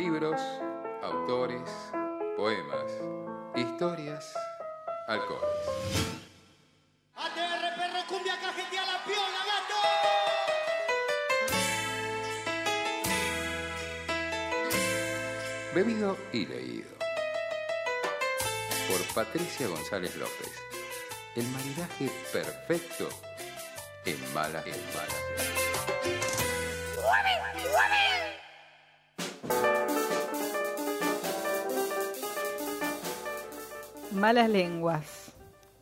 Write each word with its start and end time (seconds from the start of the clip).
Libros, 0.00 0.40
autores, 1.02 1.68
poemas, 2.36 2.88
historias, 3.56 4.32
alcoholes. 5.08 5.66
ATR 7.16 7.74
perro 7.74 8.06
cumbia 8.08 8.38
cajetea 8.40 8.86
la 8.86 9.02
piola, 9.04 9.42
gato. 9.50 9.80
Bebido 15.74 16.16
y 16.32 16.46
leído. 16.46 16.90
Por 18.88 19.02
Patricia 19.16 19.66
González 19.66 20.14
López. 20.14 20.52
El 21.34 21.48
maridaje 21.48 22.08
perfecto 22.32 23.08
en 24.04 24.32
malas 24.32 24.64
en 24.64 24.80
malas. 24.94 25.48
Malas 34.12 34.48
lenguas. 34.50 35.32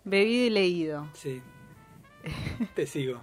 Bebido 0.04 0.46
y 0.46 0.50
leído. 0.50 1.08
Sí. 1.14 1.42
Te 2.74 2.86
sigo. 2.86 3.20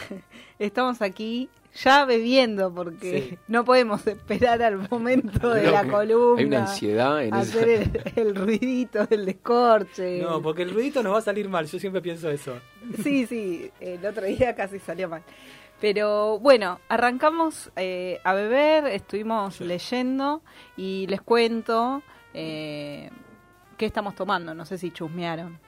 Estamos 0.58 1.00
aquí 1.02 1.48
ya 1.74 2.04
bebiendo 2.04 2.72
porque 2.72 3.28
Sí. 3.30 3.38
no 3.48 3.64
podemos 3.64 4.06
esperar 4.06 4.62
al 4.62 4.86
momento 4.90 5.50
de 5.50 5.70
la 5.70 5.84
columna. 5.86 6.38
Hay 6.40 6.44
una 6.46 6.60
ansiedad 6.62 7.24
en 7.24 7.32
hacer 7.34 7.68
el, 8.14 8.28
el 8.28 8.34
ruidito 8.34 9.06
del 9.06 9.24
descorche. 9.24 10.20
No, 10.20 10.42
porque 10.42 10.62
el 10.62 10.70
ruidito 10.74 11.02
nos 11.02 11.14
va 11.14 11.18
a 11.18 11.22
salir 11.22 11.48
mal. 11.48 11.66
Yo 11.66 11.78
siempre 11.78 12.02
pienso 12.02 12.30
eso. 12.30 12.54
Sí, 13.02 13.26
sí, 13.26 13.70
el 13.80 14.04
otro 14.04 14.24
día 14.26 14.54
casi 14.54 14.78
salió 14.78 15.08
mal. 15.08 15.22
Pero 15.80 16.38
bueno, 16.38 16.78
arrancamos 16.88 17.72
eh, 17.76 18.20
a 18.22 18.34
beber, 18.34 18.86
estuvimos 18.86 19.56
Sí. 19.56 19.64
leyendo 19.64 20.42
y 20.76 21.06
les 21.08 21.22
cuento 21.22 22.02
eh, 22.34 23.10
qué 23.76 23.86
estamos 23.86 24.14
tomando. 24.14 24.54
No 24.54 24.64
sé 24.64 24.78
si 24.78 24.90
chusmearon. 24.90 25.58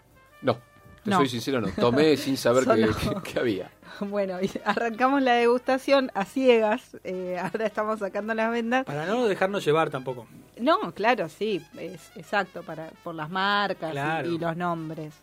No, 0.42 0.54
te 1.02 1.10
No. 1.10 1.18
soy 1.18 1.28
sincero, 1.28 1.60
no. 1.60 1.68
Tomé 1.68 2.16
sin 2.16 2.36
saber 2.36 2.64
qué, 2.74 2.92
Solo- 2.92 3.22
qué- 3.22 3.32
qué 3.32 3.38
había. 3.38 3.70
Bueno, 4.00 4.40
y 4.42 4.50
arrancamos 4.64 5.22
la 5.22 5.34
degustación 5.34 6.10
a 6.14 6.24
ciegas. 6.24 6.96
eh, 7.04 7.38
ahora 7.40 7.66
estamos 7.66 8.00
sacando 8.00 8.34
las 8.34 8.50
vendas. 8.50 8.84
Para 8.84 9.06
no 9.06 9.26
dejarnos 9.28 9.64
llevar 9.64 9.88
tampoco. 9.90 10.26
No, 10.58 10.92
claro, 10.92 11.28
sí, 11.28 11.64
es 11.78 12.10
exacto, 12.16 12.62
para, 12.64 12.90
por 13.04 13.14
las 13.14 13.30
marcas 13.30 13.94
y, 14.26 14.36
los 14.38 14.56
nombres. 14.56 15.14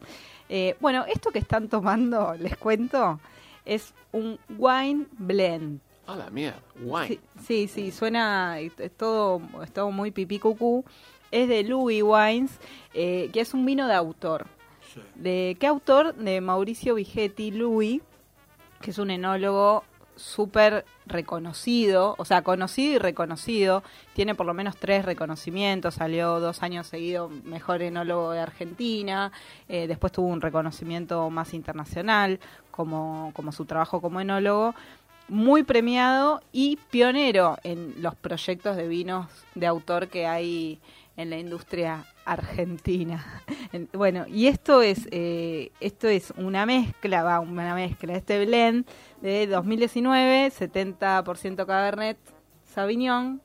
Eh, 0.48 0.78
bueno, 0.80 1.04
esto 1.06 1.32
que 1.32 1.40
están 1.40 1.68
tomando, 1.68 2.34
les 2.40 2.56
cuento, 2.58 3.20
es 3.66 3.94
un 4.14 4.40
wine 4.58 5.06
blend. 5.18 5.82
Ah, 6.08 6.16
la 6.16 6.30
mierda. 6.30 6.60
Wine. 6.82 7.08
Sí, 7.08 7.20
sí, 7.46 7.68
sí, 7.68 7.92
suena, 7.92 8.58
es 8.60 8.74
todo, 8.98 9.42
es 9.64 9.72
todo 9.74 9.92
muy 9.92 10.12
pipí 10.12 10.40
cucú. 10.40 10.86
Es 11.32 11.48
de 11.48 11.64
Louis 11.64 12.04
Wines, 12.04 12.52
eh, 12.94 13.30
que 13.34 13.42
es 13.42 13.54
un 13.54 13.66
vino 13.66 13.88
de 13.88 13.94
autor. 13.94 14.48
Sí. 14.94 15.02
¿De 15.16 15.58
qué 15.60 15.68
autor? 15.68 16.16
De 16.16 16.42
Mauricio 16.42 16.96
Vigetti 16.96 17.52
Louis, 17.52 18.02
que 18.82 18.92
es 18.92 18.98
un 18.98 19.12
enólogo 19.12 19.84
súper 20.22 20.86
reconocido, 21.06 22.16
o 22.18 22.26
sea, 22.26 22.44
conocido 22.44 22.96
y 22.96 22.98
reconocido. 23.00 23.84
Tiene 24.14 24.36
por 24.36 24.46
lo 24.46 24.54
menos 24.54 24.78
tres 24.78 25.06
reconocimientos. 25.06 25.96
Salió 25.96 26.40
dos 26.40 26.64
años 26.64 26.88
seguidos 26.88 27.32
mejor 27.44 27.82
enólogo 27.82 28.32
de 28.32 28.40
Argentina. 28.40 29.32
eh, 29.68 29.88
después 29.88 30.14
tuvo 30.14 30.28
un 30.28 30.42
reconocimiento 30.42 31.30
más 31.30 31.54
internacional, 31.54 32.40
como, 32.70 33.32
como 33.36 33.52
su 33.52 33.66
trabajo 33.66 34.02
como 34.02 34.22
enólogo. 34.22 34.76
Muy 35.28 35.64
premiado 35.64 36.42
y 36.52 36.78
pionero 36.90 37.58
en 37.64 37.96
los 38.02 38.16
proyectos 38.16 38.76
de 38.76 38.88
vinos 38.88 39.28
de 39.56 39.68
autor 39.68 40.10
que 40.10 40.28
hay 40.28 40.80
en 41.22 41.30
la 41.30 41.38
industria 41.38 42.06
argentina. 42.26 43.24
En- 43.74 43.88
Bueno, 43.94 44.26
y 44.28 44.48
esto 44.48 44.82
es 44.82 45.08
eh, 45.12 45.72
esto 45.80 46.08
es 46.10 46.34
una 46.36 46.66
mezcla, 46.66 47.24
va, 47.24 47.40
una 47.40 47.74
mezcla, 47.74 48.14
este 48.16 48.44
blend 48.46 48.86
de 49.22 49.48
2019, 49.48 50.52
70% 50.52 51.66
Cabernet 51.66 52.18
Sauvignon, 52.66 53.42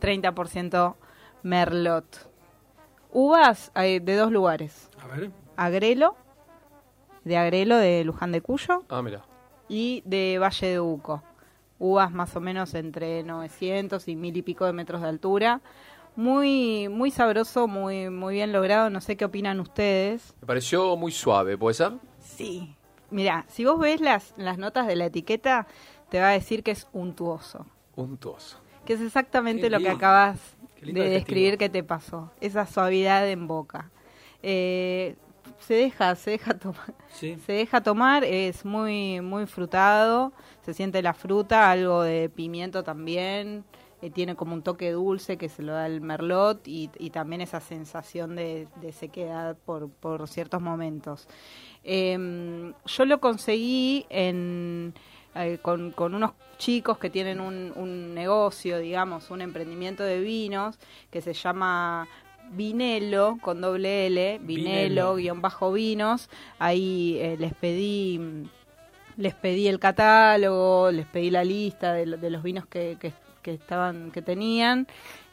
30% 0.00 0.94
Merlot. 1.42 2.28
Uvas 3.12 3.70
hay 3.74 3.98
de 4.00 4.16
dos 4.16 4.32
lugares, 4.32 4.88
A 5.02 5.06
ver. 5.06 5.30
Agrelo, 5.56 6.16
de 7.24 7.36
Agrelo 7.36 7.76
de 7.76 8.02
Luján 8.04 8.32
de 8.32 8.40
Cuyo 8.40 8.82
Ah, 8.88 9.02
mira. 9.02 9.22
y 9.68 10.02
de 10.06 10.38
Valle 10.40 10.66
de 10.66 10.80
Uco. 10.80 11.22
Uvas 11.78 12.12
más 12.12 12.34
o 12.36 12.40
menos 12.40 12.74
entre 12.74 13.22
900 13.24 14.06
y 14.08 14.14
mil 14.16 14.36
y 14.36 14.42
pico 14.42 14.64
de 14.66 14.72
metros 14.72 15.02
de 15.02 15.08
altura. 15.08 15.60
Muy, 16.14 16.88
muy 16.88 17.10
sabroso, 17.10 17.66
muy, 17.68 18.10
muy 18.10 18.34
bien 18.34 18.52
logrado. 18.52 18.90
No 18.90 19.00
sé 19.00 19.16
qué 19.16 19.24
opinan 19.24 19.60
ustedes. 19.60 20.34
Me 20.40 20.46
pareció 20.46 20.96
muy 20.96 21.12
suave, 21.12 21.56
¿puede 21.56 21.74
ser? 21.74 21.92
Sí. 22.20 22.76
Mira, 23.10 23.44
si 23.48 23.64
vos 23.64 23.78
ves 23.78 24.00
las, 24.00 24.34
las 24.36 24.58
notas 24.58 24.86
de 24.86 24.96
la 24.96 25.06
etiqueta, 25.06 25.66
te 26.08 26.20
va 26.20 26.28
a 26.28 26.32
decir 26.32 26.62
que 26.62 26.70
es 26.70 26.88
untuoso. 26.92 27.66
Untuoso. 27.96 28.58
Que 28.84 28.94
es 28.94 29.00
exactamente 29.00 29.62
Qué 29.62 29.70
lo 29.70 29.78
que 29.78 29.90
acabas 29.90 30.38
de 30.82 31.08
describir 31.10 31.58
que 31.58 31.68
te 31.68 31.82
pasó. 31.82 32.30
Esa 32.40 32.66
suavidad 32.66 33.28
en 33.28 33.46
boca. 33.46 33.90
Eh, 34.42 35.16
se 35.60 35.74
deja, 35.74 36.14
se 36.16 36.32
deja 36.32 36.54
tomar. 36.58 36.94
Sí. 37.08 37.36
Se 37.46 37.52
deja 37.52 37.82
tomar, 37.82 38.24
es 38.24 38.64
muy 38.64 39.20
muy 39.20 39.46
frutado, 39.46 40.32
se 40.64 40.74
siente 40.74 41.02
la 41.02 41.14
fruta, 41.14 41.70
algo 41.70 42.02
de 42.02 42.28
pimiento 42.28 42.82
también, 42.82 43.64
eh, 44.02 44.10
tiene 44.10 44.34
como 44.34 44.52
un 44.54 44.62
toque 44.62 44.90
dulce 44.90 45.36
que 45.36 45.48
se 45.48 45.62
lo 45.62 45.72
da 45.72 45.86
el 45.86 46.00
merlot 46.00 46.66
y, 46.66 46.90
y 46.98 47.10
también 47.10 47.40
esa 47.40 47.60
sensación 47.60 48.34
de, 48.34 48.66
de 48.80 48.92
sequedad 48.92 49.56
por, 49.64 49.90
por 49.90 50.28
ciertos 50.28 50.60
momentos. 50.60 51.28
Em, 51.84 52.74
yo 52.84 53.04
lo 53.04 53.20
conseguí 53.20 54.04
en, 54.10 54.92
eh, 55.36 55.58
con, 55.62 55.92
con 55.92 56.16
unos 56.16 56.32
chicos 56.58 56.98
que 56.98 57.10
tienen 57.10 57.40
un, 57.40 57.72
un 57.76 58.12
negocio, 58.12 58.78
digamos, 58.78 59.30
un 59.30 59.40
emprendimiento 59.40 60.02
de 60.02 60.20
vinos 60.20 60.80
que 61.10 61.20
se 61.20 61.32
llama 61.32 62.08
Vinelo 62.50 63.38
con 63.40 63.60
doble 63.60 64.08
L, 64.08 64.40
Vinelo, 64.40 65.14
Vinelo. 65.14 65.14
guion 65.14 65.40
bajo 65.40 65.72
vinos. 65.72 66.28
Ahí 66.58 67.18
eh, 67.20 67.36
les 67.38 67.54
pedí 67.54 68.20
les 69.16 69.34
pedí 69.34 69.68
el 69.68 69.78
catálogo, 69.78 70.90
les 70.90 71.06
pedí 71.06 71.30
la 71.30 71.44
lista 71.44 71.92
de 71.92 72.30
los 72.30 72.42
vinos 72.42 72.66
que, 72.66 72.96
que, 72.98 73.12
que 73.42 73.54
estaban 73.54 74.10
que 74.10 74.22
tenían 74.22 74.86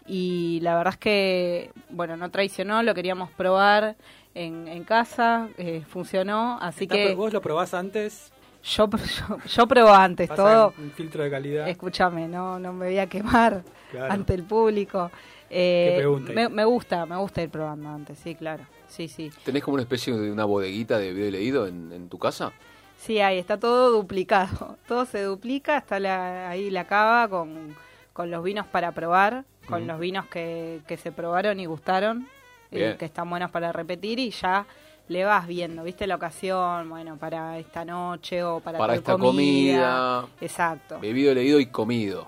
y 0.05 0.59
la 0.61 0.75
verdad 0.77 0.93
es 0.93 0.99
que 0.99 1.71
bueno 1.89 2.17
no 2.17 2.29
traicionó, 2.31 2.81
lo 2.83 2.93
queríamos 2.95 3.29
probar 3.31 3.95
en, 4.35 4.67
en 4.67 4.83
casa, 4.83 5.49
eh, 5.57 5.83
funcionó, 5.87 6.57
así 6.61 6.85
Está- 6.85 6.95
que 6.95 7.15
Vos 7.15 7.33
lo 7.33 7.41
probás 7.41 7.73
antes. 7.73 8.31
yo, 8.63 8.89
yo, 9.27 9.37
yo 9.45 9.67
pruebo 9.67 9.89
antes 9.93 10.27
pasa 10.29 10.43
todo. 10.43 10.73
Un 10.77 10.91
filtro 10.91 11.23
de 11.23 11.29
calidad. 11.29 11.67
Escúchame, 11.69 12.27
no, 12.27 12.59
no 12.59 12.73
me 12.73 12.87
voy 12.87 12.99
a 12.99 13.07
quemar 13.07 13.63
Claro. 13.91 14.13
ante 14.13 14.33
el 14.35 14.43
público. 14.43 15.09
Eh, 15.49 15.89
Que 15.93 15.97
pregunte. 15.97 16.33
me, 16.33 16.47
me 16.49 16.63
gusta, 16.63 17.05
me 17.07 17.15
gusta 17.17 17.41
ir 17.41 17.49
probando 17.49 17.89
antes, 17.89 18.19
sí, 18.19 18.35
claro. 18.35 18.63
Sí, 18.87 19.07
sí. 19.07 19.31
¿Tenés 19.43 19.63
como 19.63 19.73
una 19.75 19.83
especie 19.83 20.13
de 20.13 20.31
una 20.31 20.45
bodeguita 20.45 20.97
de 20.99 21.11
video 21.13 21.27
y 21.27 21.31
leído 21.31 21.67
en, 21.67 21.91
en 21.91 22.07
tu 22.09 22.17
casa? 22.19 22.51
Sí, 22.97 23.19
ahí 23.19 23.39
está 23.39 23.57
todo 23.59 23.91
duplicado. 23.91 24.77
Todo 24.87 25.05
se 25.05 25.23
duplica, 25.23 25.77
está 25.77 25.99
la, 25.99 26.49
ahí 26.49 26.69
la 26.69 26.85
cava 26.85 27.27
con, 27.29 27.75
con 28.19 28.31
los 28.31 28.43
vinos 28.43 28.67
para 28.67 28.91
probar, 28.91 29.45
con 29.65 29.87
los 29.87 29.97
vinos 29.97 30.25
que, 30.25 30.81
que 30.85 30.97
se 30.97 31.13
probaron 31.13 31.57
y 31.61 31.65
gustaron, 31.67 32.27
que 32.69 32.97
están 32.99 33.29
buenos 33.29 33.49
para 33.49 33.71
repetir 33.71 34.19
y 34.19 34.31
ya 34.31 34.65
le 35.07 35.23
vas 35.23 35.47
viendo, 35.47 35.85
¿viste? 35.85 36.05
La 36.05 36.15
ocasión, 36.15 36.89
bueno, 36.89 37.15
para 37.15 37.57
esta 37.57 37.85
noche 37.85 38.43
o 38.43 38.59
para, 38.59 38.77
Para 38.77 38.95
esta 38.95 39.17
comida. 39.17 40.27
Exacto. 40.41 40.99
Bebido, 40.99 41.33
leído 41.33 41.61
y 41.61 41.67
comido. 41.67 42.27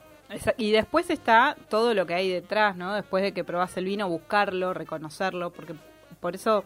Y 0.55 0.71
después 0.71 1.09
está 1.09 1.57
todo 1.67 1.93
lo 1.93 2.05
que 2.05 2.13
hay 2.13 2.29
detrás, 2.29 2.77
¿no? 2.77 2.93
Después 2.93 3.21
de 3.21 3.33
que 3.33 3.43
probás 3.43 3.75
el 3.75 3.83
vino, 3.83 4.07
buscarlo, 4.07 4.73
reconocerlo, 4.73 5.49
porque 5.49 5.75
por 6.21 6.35
eso 6.35 6.63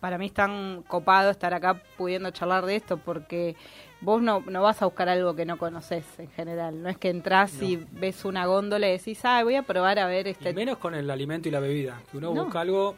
para 0.00 0.18
mí 0.18 0.26
es 0.26 0.34
tan 0.34 0.82
copado 0.82 1.30
estar 1.30 1.54
acá 1.54 1.80
pudiendo 1.96 2.30
charlar 2.30 2.66
de 2.66 2.76
esto, 2.76 2.98
porque 2.98 3.56
vos 4.00 4.20
no, 4.22 4.40
no 4.46 4.62
vas 4.62 4.82
a 4.82 4.86
buscar 4.86 5.08
algo 5.08 5.34
que 5.34 5.44
no 5.44 5.58
conoces 5.58 6.04
en 6.18 6.30
general. 6.30 6.82
No 6.82 6.88
es 6.88 6.98
que 6.98 7.10
entras 7.10 7.60
y 7.62 7.76
ves 7.92 8.24
una 8.24 8.46
góndola 8.46 8.88
y 8.88 8.92
decís, 8.92 9.20
ah, 9.24 9.42
voy 9.42 9.54
a 9.56 9.62
probar 9.62 9.98
a 9.98 10.06
ver 10.06 10.26
Y 10.26 10.30
este... 10.30 10.52
menos 10.52 10.78
con 10.78 10.94
el 10.94 11.10
alimento 11.10 11.48
y 11.48 11.52
la 11.52 11.60
bebida. 11.60 12.00
Que 12.10 12.18
uno 12.18 12.32
No. 12.34 12.44
busca 12.44 12.60
algo 12.60 12.94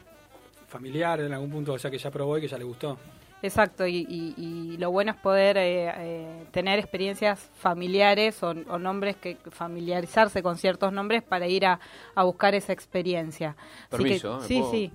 familiar 0.69 1.21
en 1.21 1.33
algún 1.33 1.51
punto, 1.51 1.73
o 1.73 1.79
sea, 1.79 1.91
que 1.91 1.99
ya 1.99 2.11
probó 2.11 2.37
y 2.39 2.43
que 2.43 2.49
ya 2.49 2.59
le 2.59 2.65
gustó. 2.65 2.99
Exacto, 3.41 3.87
y, 3.87 3.99
y- 4.09 4.35
y 4.37 4.77
lo 4.79 4.91
bueno 4.91 5.13
es 5.13 5.17
poder 5.19 5.57
eh, 5.59 5.93
eh, 5.97 6.45
tener 6.51 6.81
experiencias 6.81 7.39
familiares 7.55 8.43
o, 8.43 8.49
o 8.51 8.79
nombres 8.81 9.15
que 9.17 9.37
familiarizarse 9.53 10.43
con 10.43 10.59
ciertos 10.59 10.93
nombres 10.93 11.23
para 11.23 11.47
ir 11.47 11.65
a, 11.65 11.79
a 12.17 12.25
buscar 12.25 12.57
esa 12.57 12.73
experiencia. 12.73 13.55
Así 13.91 13.91
Permiso, 14.03 14.39
que-. 14.39 14.43
¿Me 14.43 14.49
sí, 14.49 14.59
puedo? 14.59 14.71
sí. 14.73 14.93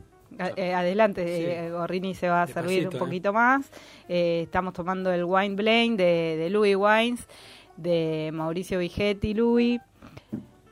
Eh, 0.55 0.73
adelante, 0.73 1.25
Sí. 1.25 1.43
eh, 1.45 1.69
Gorrini 1.71 2.15
se 2.15 2.27
va 2.29 2.43
a 2.43 2.47
servir 2.47 2.87
un 2.87 2.95
¿eh? 2.95 2.99
poquito 2.99 3.33
más. 3.33 3.69
Eh, 4.09 4.41
estamos 4.43 4.73
tomando 4.73 5.11
el 5.11 5.23
Wine 5.23 5.55
Blend 5.55 5.97
de, 5.97 6.35
de 6.37 6.49
Louis 6.49 6.75
Wines, 6.75 7.27
de 7.77 8.31
Mauricio 8.33 8.79
Vigetti, 8.79 9.33
Louis, 9.33 9.79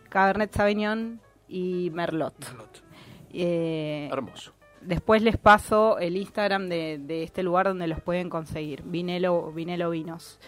Cabernet 0.09 0.53
Sauvignon 0.53 1.19
y 1.47 1.89
Merlot. 1.93 2.33
Merlot. 2.39 2.83
Hermoso. 3.33 4.53
después 4.81 5.21
les 5.21 5.37
paso 5.37 5.97
el 5.99 6.17
Instagram 6.17 6.67
de, 6.67 6.97
de 6.99 7.23
este 7.23 7.43
lugar 7.43 7.67
donde 7.67 7.87
los 7.87 8.01
pueden 8.01 8.29
conseguir, 8.29 8.83
Vinelo, 8.83 9.51
Vinelo 9.51 9.89
Vinos. 9.91 10.39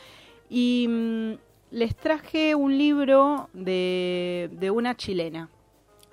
Y 0.50 0.88
mm, 0.90 1.32
les 1.72 1.96
traje 1.96 2.56
un 2.56 2.78
libro 2.78 3.50
de, 3.54 4.50
de 4.54 4.70
una 4.72 4.96
chilena. 4.96 5.50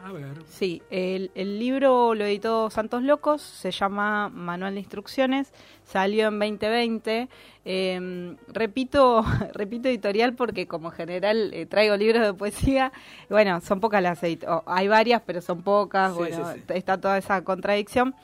A 0.02 0.12
ver. 0.12 0.42
Sí, 0.48 0.82
el, 0.90 1.30
el 1.34 1.58
libro 1.58 2.14
lo 2.14 2.24
editó 2.24 2.70
Santos 2.70 3.02
Locos, 3.02 3.42
se 3.42 3.70
llama 3.70 4.30
Manual 4.30 4.72
de 4.74 4.80
Instrucciones, 4.80 5.52
salió 5.84 6.28
en 6.28 6.38
2020. 6.38 7.28
Eh, 7.66 8.36
repito, 8.48 9.22
repito 9.52 9.88
editorial 9.88 10.34
porque 10.34 10.66
como 10.66 10.88
en 10.88 10.94
general 10.94 11.50
eh, 11.52 11.66
traigo 11.66 11.96
libros 11.98 12.22
de 12.24 12.32
poesía, 12.32 12.92
bueno, 13.28 13.60
son 13.60 13.80
pocas 13.80 14.02
las 14.02 14.22
edito- 14.22 14.62
o 14.66 14.70
hay 14.72 14.88
varias, 14.88 15.20
pero 15.26 15.42
son 15.42 15.62
pocas, 15.62 16.12
Sí, 16.12 16.18
bueno, 16.18 16.52
sí, 16.54 16.60
sí. 16.66 16.72
está 16.74 16.98
toda 16.98 17.18
esa 17.18 17.44
contradicción. 17.44 18.14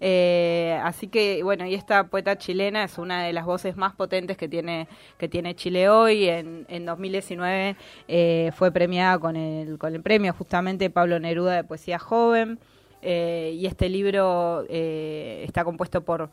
Eh, 0.00 0.78
así 0.84 1.08
que 1.08 1.42
bueno, 1.42 1.66
y 1.66 1.74
esta 1.74 2.04
poeta 2.04 2.38
chilena 2.38 2.84
es 2.84 2.98
una 2.98 3.24
de 3.24 3.32
las 3.32 3.44
voces 3.44 3.76
más 3.76 3.94
potentes 3.94 4.36
que 4.36 4.48
tiene 4.48 4.88
que 5.18 5.28
tiene 5.28 5.54
Chile 5.54 5.88
hoy. 5.88 6.28
En, 6.28 6.66
en 6.68 6.86
2019 6.86 7.76
eh, 8.06 8.52
fue 8.54 8.70
premiada 8.72 9.18
con 9.18 9.36
el 9.36 9.78
con 9.78 9.94
el 9.94 10.02
premio 10.02 10.32
justamente 10.32 10.90
Pablo 10.90 11.18
Neruda 11.18 11.56
de 11.56 11.64
poesía 11.64 11.98
joven. 11.98 12.58
Eh, 13.02 13.54
y 13.56 13.66
este 13.66 13.88
libro 13.88 14.64
está 14.68 15.64
compuesto 15.64 16.02
por 16.02 16.30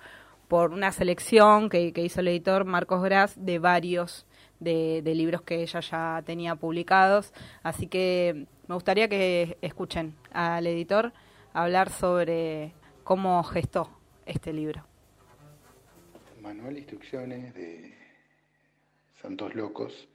por 0.47 0.71
una 0.71 0.91
selección 0.91 1.69
que, 1.69 1.91
hizo 1.95 2.19
el 2.19 2.27
editor 2.27 2.65
Marcos 2.65 3.03
Gras 3.03 3.33
de 3.35 3.57
varios 3.59 4.25
de 4.59 5.01
libros 5.15 5.41
que 5.41 5.61
ella 5.63 5.79
ya 5.79 6.23
tenía 6.25 6.55
publicados. 6.55 7.33
Así 7.63 7.87
que 7.87 8.45
me 8.67 8.75
gustaría 8.75 9.07
que 9.07 9.57
escuchen 9.61 10.15
al 10.31 10.65
editor 10.67 11.13
hablar 11.53 11.89
sobre 11.89 12.73
cómo 13.05 13.43
gestó 13.43 13.87
este 14.25 14.51
libro. 14.51 14.83
Manual 16.41 16.73
de 16.73 16.79
Instrucciones 16.79 17.53
de 17.53 17.93
Santos 19.21 19.53
Locos 19.53 20.07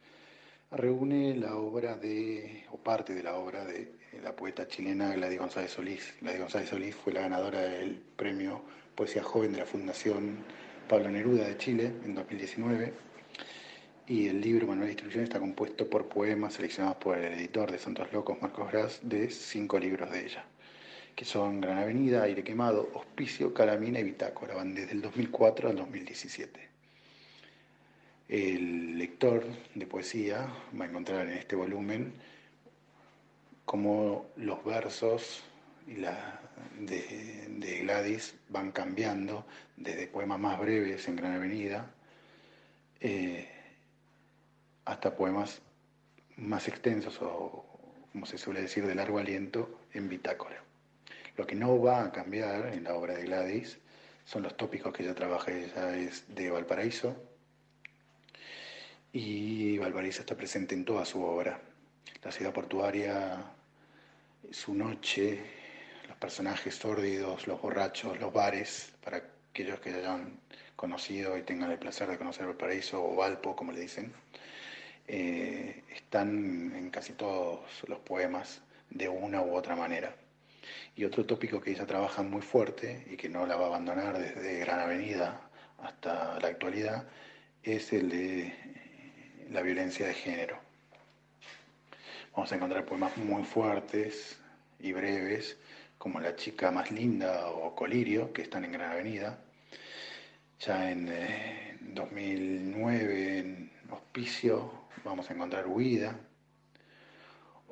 reúne 0.72 1.36
la 1.36 1.54
obra 1.54 1.96
de, 1.96 2.66
o 2.72 2.78
parte 2.78 3.14
de 3.14 3.22
la 3.22 3.36
obra 3.36 3.64
de 3.64 3.94
la 4.24 4.34
poeta 4.34 4.66
chilena 4.66 5.14
Gladys 5.14 5.38
González 5.38 5.70
Solís. 5.70 6.14
Gladys 6.20 6.40
González 6.40 6.68
Solís 6.68 6.96
fue 6.96 7.12
la 7.12 7.20
ganadora 7.20 7.60
del 7.60 7.94
premio 7.94 8.62
Poesía 8.96 9.22
Joven 9.22 9.52
de 9.52 9.58
la 9.58 9.66
Fundación 9.66 10.38
Pablo 10.88 11.10
Neruda 11.10 11.46
de 11.46 11.56
Chile 11.58 11.92
en 12.04 12.16
2019. 12.16 12.92
Y 14.08 14.26
el 14.26 14.40
libro 14.40 14.66
Manual 14.66 14.86
de 14.86 14.92
Instrucciones 14.94 15.28
está 15.28 15.38
compuesto 15.38 15.88
por 15.88 16.08
poemas 16.08 16.54
seleccionados 16.54 16.96
por 16.96 17.16
el 17.16 17.34
editor 17.34 17.70
de 17.70 17.78
Santos 17.78 18.12
Locos, 18.12 18.42
Marcos 18.42 18.72
Gras, 18.72 18.98
de 19.04 19.30
cinco 19.30 19.78
libros 19.78 20.10
de 20.10 20.26
ella 20.26 20.44
que 21.20 21.26
son 21.26 21.60
Gran 21.60 21.76
Avenida, 21.76 22.22
Aire 22.22 22.42
Quemado, 22.42 22.92
Hospicio, 22.94 23.52
Calamina 23.52 24.00
y 24.00 24.04
Bitácora, 24.04 24.54
van 24.54 24.74
desde 24.74 24.92
el 24.92 25.02
2004 25.02 25.68
al 25.68 25.76
2017. 25.76 26.68
El 28.26 28.96
lector 28.96 29.44
de 29.74 29.86
poesía 29.86 30.50
va 30.80 30.86
a 30.86 30.88
encontrar 30.88 31.26
en 31.26 31.34
este 31.34 31.56
volumen 31.56 32.14
cómo 33.66 34.30
los 34.36 34.64
versos 34.64 35.42
de 36.78 37.80
Gladys 37.82 38.34
van 38.48 38.72
cambiando 38.72 39.44
desde 39.76 40.06
poemas 40.06 40.40
más 40.40 40.58
breves 40.58 41.06
en 41.06 41.16
Gran 41.16 41.34
Avenida 41.34 41.90
eh, 42.98 43.46
hasta 44.86 45.14
poemas 45.14 45.60
más 46.38 46.66
extensos 46.66 47.20
o, 47.20 47.66
como 48.10 48.24
se 48.24 48.38
suele 48.38 48.62
decir, 48.62 48.86
de 48.86 48.94
largo 48.94 49.18
aliento 49.18 49.80
en 49.92 50.08
Bitácora. 50.08 50.69
Lo 51.40 51.46
que 51.46 51.56
no 51.56 51.80
va 51.80 52.04
a 52.04 52.12
cambiar 52.12 52.66
en 52.66 52.84
la 52.84 52.94
obra 52.94 53.14
de 53.14 53.22
Gladys 53.22 53.78
son 54.26 54.42
los 54.42 54.58
tópicos 54.58 54.92
que 54.92 55.04
ella 55.04 55.14
trabaja, 55.14 55.50
ella 55.50 55.96
es 55.96 56.26
de 56.28 56.50
Valparaíso 56.50 57.16
y 59.10 59.78
Valparaíso 59.78 60.20
está 60.20 60.36
presente 60.36 60.74
en 60.74 60.84
toda 60.84 61.06
su 61.06 61.22
obra. 61.22 61.58
La 62.22 62.30
ciudad 62.30 62.52
portuaria, 62.52 63.42
su 64.50 64.74
noche, 64.74 65.40
los 66.08 66.18
personajes 66.18 66.74
sórdidos, 66.74 67.46
los 67.46 67.62
borrachos, 67.62 68.20
los 68.20 68.34
bares, 68.34 68.92
para 69.02 69.22
aquellos 69.50 69.80
que 69.80 69.94
hayan 69.94 70.40
conocido 70.76 71.38
y 71.38 71.42
tengan 71.42 71.70
el 71.70 71.78
placer 71.78 72.06
de 72.10 72.18
conocer 72.18 72.44
Valparaíso 72.44 73.02
o 73.02 73.16
Valpo, 73.16 73.56
como 73.56 73.72
le 73.72 73.80
dicen, 73.80 74.12
eh, 75.08 75.84
están 75.88 76.74
en 76.76 76.90
casi 76.90 77.14
todos 77.14 77.60
los 77.88 78.00
poemas 78.00 78.60
de 78.90 79.08
una 79.08 79.40
u 79.40 79.54
otra 79.56 79.74
manera. 79.74 80.14
Y 80.96 81.04
otro 81.04 81.24
tópico 81.24 81.60
que 81.60 81.72
ella 81.72 81.86
trabaja 81.86 82.22
muy 82.22 82.42
fuerte 82.42 83.06
y 83.10 83.16
que 83.16 83.28
no 83.28 83.46
la 83.46 83.56
va 83.56 83.64
a 83.64 83.68
abandonar 83.68 84.18
desde 84.18 84.58
Gran 84.60 84.80
Avenida 84.80 85.50
hasta 85.78 86.38
la 86.40 86.48
actualidad 86.48 87.08
es 87.62 87.92
el 87.92 88.08
de 88.08 88.54
la 89.50 89.62
violencia 89.62 90.06
de 90.06 90.14
género. 90.14 90.58
Vamos 92.32 92.52
a 92.52 92.56
encontrar 92.56 92.84
poemas 92.84 93.16
muy 93.16 93.44
fuertes 93.44 94.38
y 94.78 94.92
breves, 94.92 95.58
como 95.98 96.20
La 96.20 96.36
chica 96.36 96.70
más 96.70 96.90
linda 96.90 97.48
o 97.48 97.74
Colirio, 97.74 98.32
que 98.32 98.42
están 98.42 98.64
en 98.64 98.72
Gran 98.72 98.92
Avenida. 98.92 99.38
Ya 100.60 100.90
en 100.90 101.08
eh, 101.10 101.76
2009, 101.80 103.38
en 103.38 103.70
Hospicio, 103.90 104.70
vamos 105.04 105.28
a 105.28 105.34
encontrar 105.34 105.66
Huida, 105.66 106.18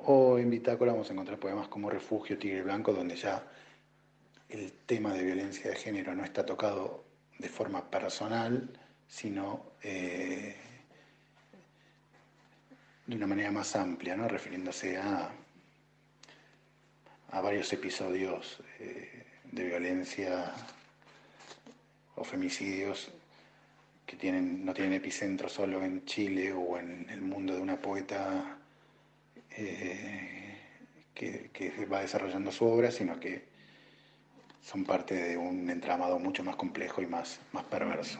o 0.05 0.37
en 0.37 0.49
Bitácora 0.49 0.91
vamos 0.91 1.09
a 1.09 1.13
encontrar 1.13 1.39
poemas 1.39 1.67
como 1.67 1.89
Refugio, 1.89 2.37
Tigre 2.37 2.63
Blanco, 2.63 2.93
donde 2.93 3.15
ya 3.15 3.43
el 4.49 4.71
tema 4.85 5.13
de 5.13 5.23
violencia 5.23 5.69
de 5.69 5.75
género 5.75 6.15
no 6.15 6.23
está 6.23 6.45
tocado 6.45 7.03
de 7.37 7.49
forma 7.49 7.89
personal, 7.89 8.69
sino 9.07 9.73
eh, 9.83 10.55
de 13.05 13.15
una 13.15 13.27
manera 13.27 13.51
más 13.51 13.75
amplia, 13.75 14.15
¿no? 14.15 14.27
refiriéndose 14.27 14.97
a, 14.97 15.31
a 17.31 17.41
varios 17.41 17.71
episodios 17.73 18.61
eh, 18.79 19.25
de 19.51 19.63
violencia 19.63 20.53
o 22.15 22.23
femicidios 22.23 23.11
que 24.05 24.15
tienen, 24.15 24.65
no 24.65 24.73
tienen 24.73 24.93
epicentro 24.93 25.49
solo 25.49 25.83
en 25.83 26.05
Chile 26.05 26.51
o 26.53 26.77
en 26.77 27.07
el 27.09 27.21
mundo 27.21 27.53
de 27.53 27.61
una 27.61 27.79
poeta 27.79 28.58
eh, 29.51 30.57
que, 31.13 31.85
va 31.91 32.01
desarrollando 32.01 32.51
su 32.51 32.65
obra, 32.65 32.91
sino 32.91 33.19
que 33.19 33.43
son 34.61 34.85
parte 34.85 35.15
de 35.15 35.37
un 35.37 35.69
entramado 35.69 36.19
mucho 36.19 36.43
más 36.43 36.55
complejo 36.55 37.01
y 37.01 37.07
más, 37.07 37.39
más 37.51 37.63
perverso. 37.65 38.19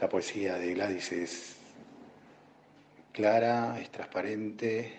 La 0.00 0.08
poesía 0.08 0.56
de 0.56 0.74
Gladys 0.74 1.12
es 1.12 1.56
clara, 3.12 3.80
es 3.80 3.90
transparente, 3.90 4.92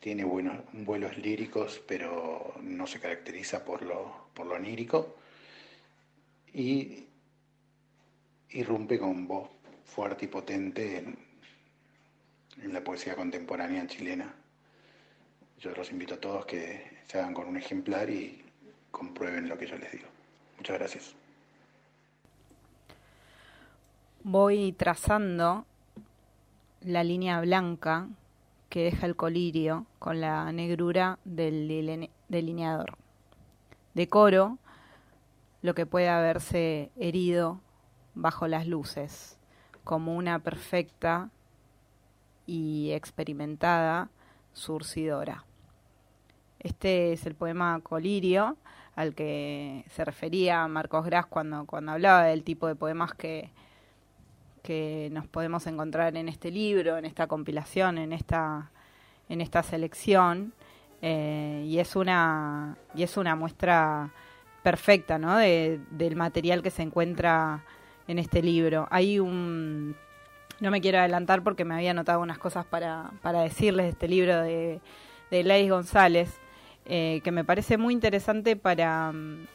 tiene 0.00 0.24
buenos 0.24 0.56
vuelos 0.72 1.16
líricos, 1.18 1.80
pero 1.86 2.54
no 2.62 2.86
se 2.86 3.00
caracteriza 3.00 3.64
por 3.64 3.82
lo, 3.82 4.28
por 4.34 4.46
lo 4.46 4.54
onírico 4.54 5.16
y 6.52 7.06
irrumpe 8.50 8.98
con 8.98 9.26
voz 9.26 9.50
fuerte 9.84 10.24
y 10.24 10.28
potente 10.28 10.98
en, 10.98 11.27
en 12.62 12.72
la 12.72 12.82
poesía 12.82 13.14
contemporánea 13.14 13.86
chilena. 13.86 14.34
Yo 15.60 15.70
los 15.72 15.90
invito 15.90 16.14
a 16.14 16.20
todos 16.20 16.46
que 16.46 16.98
se 17.06 17.18
hagan 17.18 17.34
con 17.34 17.48
un 17.48 17.56
ejemplar 17.56 18.08
y 18.10 18.44
comprueben 18.90 19.48
lo 19.48 19.58
que 19.58 19.66
yo 19.66 19.76
les 19.76 19.92
digo. 19.92 20.06
Muchas 20.56 20.78
gracias. 20.78 21.14
Voy 24.22 24.72
trazando 24.72 25.64
la 26.82 27.02
línea 27.04 27.40
blanca 27.40 28.08
que 28.68 28.84
deja 28.84 29.06
el 29.06 29.16
colirio 29.16 29.86
con 29.98 30.20
la 30.20 30.52
negrura 30.52 31.18
del 31.24 32.08
delineador. 32.28 32.96
Decoro 33.94 34.58
lo 35.62 35.74
que 35.74 35.86
puede 35.86 36.08
haberse 36.08 36.90
herido 36.96 37.60
bajo 38.14 38.46
las 38.46 38.66
luces, 38.66 39.38
como 39.84 40.16
una 40.16 40.38
perfecta 40.40 41.30
y 42.48 42.92
experimentada 42.92 44.08
surcidora. 44.54 45.44
Este 46.58 47.12
es 47.12 47.26
el 47.26 47.34
poema 47.34 47.78
Colirio, 47.82 48.56
al 48.96 49.14
que 49.14 49.84
se 49.90 50.04
refería 50.04 50.66
Marcos 50.66 51.04
Gras 51.04 51.26
cuando, 51.26 51.66
cuando 51.66 51.92
hablaba 51.92 52.24
del 52.24 52.42
tipo 52.42 52.66
de 52.66 52.74
poemas 52.74 53.12
que, 53.12 53.50
que 54.62 55.10
nos 55.12 55.26
podemos 55.28 55.66
encontrar 55.66 56.16
en 56.16 56.28
este 56.28 56.50
libro, 56.50 56.96
en 56.96 57.04
esta 57.04 57.26
compilación, 57.26 57.98
en 57.98 58.12
esta, 58.12 58.70
en 59.28 59.40
esta 59.40 59.62
selección. 59.62 60.54
Eh, 61.00 61.64
y 61.66 61.78
es 61.78 61.94
una 61.94 62.76
y 62.92 63.04
es 63.04 63.16
una 63.16 63.36
muestra 63.36 64.10
perfecta 64.64 65.16
¿no? 65.16 65.36
de, 65.36 65.80
del 65.90 66.16
material 66.16 66.60
que 66.60 66.70
se 66.70 66.82
encuentra 66.82 67.62
en 68.08 68.18
este 68.18 68.42
libro. 68.42 68.88
Hay 68.90 69.20
un 69.20 69.94
no 70.60 70.70
me 70.70 70.80
quiero 70.80 70.98
adelantar 70.98 71.42
porque 71.42 71.64
me 71.64 71.74
había 71.74 71.92
anotado 71.92 72.20
unas 72.20 72.38
cosas 72.38 72.66
para, 72.66 73.10
para 73.22 73.40
decirles 73.42 73.86
de 73.86 73.90
este 73.90 74.08
libro 74.08 74.40
de, 74.42 74.80
de 75.30 75.42
Gladys 75.42 75.70
González, 75.70 76.40
eh, 76.86 77.20
que 77.22 77.30
me 77.32 77.44
parece 77.44 77.76
muy 77.78 77.92
interesante 77.94 78.56
para, 78.56 79.12
mm, 79.12 79.46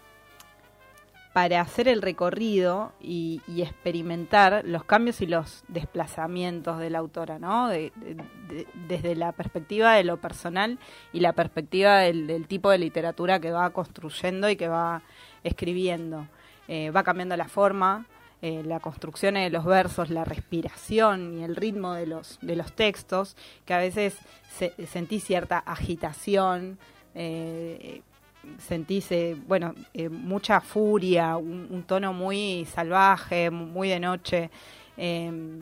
para 1.34 1.62
hacer 1.62 1.88
el 1.88 2.02
recorrido 2.04 2.92
y, 3.02 3.42
experimentar 3.58 4.62
los 4.66 4.84
cambios 4.84 5.20
y 5.22 5.26
los 5.26 5.64
desplazamientos 5.68 6.78
de 6.80 6.92
la 6.92 7.00
autora, 7.00 7.40
¿no? 7.40 7.68
De- 7.70 7.92
de- 7.96 8.16
de- 8.48 8.68
desde 8.88 9.16
la 9.16 9.32
perspectiva 9.32 9.94
de 9.96 10.04
lo 10.04 10.18
personal 10.18 10.78
y 11.12 11.22
la 11.22 11.34
perspectiva 11.34 11.98
del, 12.00 12.28
del 12.28 12.48
tipo 12.48 12.70
de 12.70 12.78
literatura 12.78 13.40
que 13.40 13.52
va 13.52 13.72
construyendo 13.72 14.48
y 14.50 14.56
que 14.56 14.68
va 14.68 15.02
escribiendo. 15.44 16.28
Eh, 16.68 16.92
va 16.92 17.04
cambiando 17.04 17.36
la 17.36 17.48
forma, 17.48 18.06
eh, 18.46 18.62
la 18.66 18.80
construcción 18.80 19.36
de 19.36 19.50
los 19.50 19.64
versos, 19.64 20.10
la 20.10 20.26
respiración 20.26 21.40
y 21.40 21.44
el 21.44 21.56
ritmo 21.56 21.94
de 21.94 22.06
los, 22.06 22.38
de 22.42 22.56
los 22.56 22.74
textos, 22.74 23.36
que 23.66 23.74
a 23.74 23.78
veces 23.78 24.18
se, 24.58 24.74
sentí 24.86 25.20
cierta 25.20 25.58
agitación, 25.60 26.78
eh, 27.16 28.02
sentís, 28.60 29.10
eh, 29.12 29.38
bueno, 29.48 29.74
eh, 29.94 30.10
mucha 30.10 30.60
furia, 30.60 31.38
un, 31.38 31.68
un 31.70 31.84
tono 31.84 32.12
muy 32.12 32.66
salvaje, 32.66 33.50
muy 33.50 33.88
de 33.88 34.00
noche. 34.00 34.50
eh, 34.98 35.62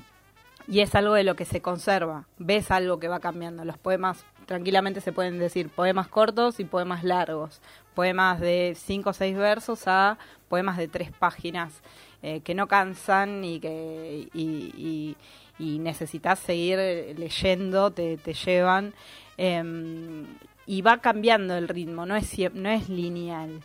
y 0.67 0.79
es 0.79 0.95
algo 0.95 1.15
de 1.15 1.23
lo 1.23 1.35
que 1.35 1.45
se 1.45 1.61
conserva. 1.61 2.27
Ves 2.37 2.71
algo 2.71 2.99
que 2.99 3.07
va 3.07 3.19
cambiando. 3.19 3.65
Los 3.65 3.77
poemas 3.77 4.23
tranquilamente 4.45 5.01
se 5.01 5.11
pueden 5.11 5.39
decir 5.39 5.69
poemas 5.69 6.07
cortos 6.07 6.59
y 6.59 6.65
poemas 6.65 7.03
largos. 7.03 7.61
Poemas 7.93 8.39
de 8.39 8.73
cinco 8.77 9.09
o 9.09 9.13
seis 9.13 9.35
versos 9.35 9.87
a 9.87 10.17
poemas 10.49 10.77
de 10.77 10.87
tres 10.87 11.11
páginas 11.11 11.81
eh, 12.23 12.41
que 12.41 12.53
no 12.55 12.67
cansan 12.67 13.43
y 13.43 13.59
que 13.59 15.15
necesitas 15.59 16.39
seguir 16.39 16.77
leyendo, 17.17 17.91
te, 17.91 18.17
te 18.17 18.33
llevan. 18.33 18.93
em, 19.37 20.25
y 20.65 20.81
va 20.81 20.99
cambiando 20.99 21.55
el 21.57 21.67
ritmo, 21.67 22.05
no 22.05 22.15
es, 22.15 22.37
no 22.53 22.69
es 22.69 22.87
lineal, 22.87 23.61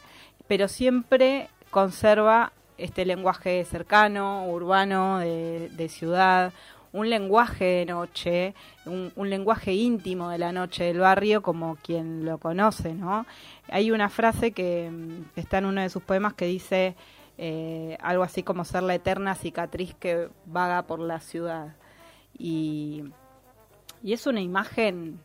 pero 0.49 0.67
siempre 0.67 1.49
conserva 1.71 2.53
este 2.79 3.05
lenguaje 3.05 3.65
cercano, 3.65 4.47
urbano, 4.47 5.19
de, 5.19 5.69
de 5.71 5.89
ciudad, 5.89 6.53
un 6.93 7.11
lenguaje 7.11 7.65
de 7.65 7.87
noche, 7.87 8.55
un, 8.87 9.31
lenguaje 9.31 9.75
íntimo 9.75 10.31
de 10.31 10.39
la 10.39 10.53
noche 10.53 10.85
del 10.85 10.99
barrio, 10.99 11.43
como 11.43 11.77
quien 11.77 12.25
lo 12.25 12.39
conoce, 12.39 12.95
¿no? 12.95 13.27
Hay 13.69 13.91
una 13.91 14.09
frase 14.09 14.53
que, 14.53 14.91
que 15.35 15.41
está 15.41 15.59
en 15.59 15.67
uno 15.67 15.83
de 15.83 15.91
sus 15.91 16.03
poemas 16.03 16.33
que 16.35 16.47
dice 16.47 16.95
eh, 17.39 17.99
algo 18.01 18.23
así 18.23 18.43
como 18.43 18.65
ser 18.65 18.83
la 18.83 18.95
eterna 18.95 19.35
cicatriz 19.35 19.95
que 19.95 20.29
vaga 20.47 20.83
por 20.87 21.01
la 21.01 21.21
ciudad. 21.21 21.77
Y, 22.39 23.05
y 24.03 24.13
es 24.13 24.27
una 24.27 24.41
imagen 24.41 25.21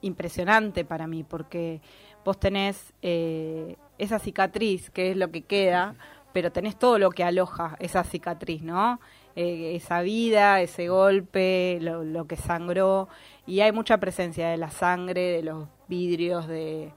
impresionante 0.00 0.84
para 0.84 1.06
mí, 1.06 1.24
porque 1.24 1.80
vos 2.24 2.38
tenés 2.38 2.92
eh, 3.02 3.76
esa 3.98 4.18
cicatriz, 4.18 4.90
que 4.90 5.12
es 5.12 5.16
lo 5.16 5.30
que 5.30 5.42
queda, 5.42 5.94
pero 6.32 6.50
tenés 6.50 6.78
todo 6.78 6.98
lo 6.98 7.10
que 7.10 7.24
aloja 7.24 7.76
esa 7.78 8.04
cicatriz, 8.04 8.62
¿no? 8.62 9.00
Eh, 9.34 9.76
esa 9.76 10.02
vida, 10.02 10.60
ese 10.60 10.88
golpe, 10.88 11.78
lo, 11.80 12.04
lo 12.04 12.26
que 12.26 12.36
sangró, 12.36 13.08
y 13.46 13.60
hay 13.60 13.72
mucha 13.72 13.98
presencia 13.98 14.48
de 14.48 14.56
la 14.56 14.70
sangre, 14.70 15.22
de 15.22 15.42
los 15.42 15.68
vidrios, 15.88 16.46
de, 16.46 16.92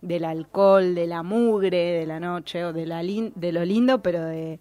del 0.00 0.24
alcohol, 0.24 0.94
de 0.94 1.06
la 1.06 1.22
mugre 1.22 1.76
de 1.76 2.06
la 2.06 2.20
noche, 2.20 2.64
o 2.64 2.72
de, 2.72 2.86
la 2.86 3.02
de 3.02 3.52
lo 3.52 3.64
lindo, 3.64 4.02
pero 4.02 4.24
de, 4.24 4.60